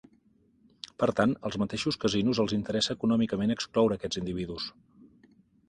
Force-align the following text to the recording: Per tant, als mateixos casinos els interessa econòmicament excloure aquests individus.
Per 1.03 1.09
tant, 1.19 1.35
als 1.49 1.57
mateixos 1.65 1.99
casinos 2.05 2.41
els 2.45 2.55
interessa 2.59 2.97
econòmicament 2.99 3.55
excloure 3.59 4.01
aquests 4.01 4.23
individus. 4.25 4.69